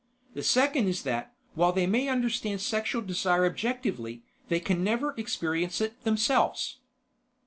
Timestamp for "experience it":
5.15-6.01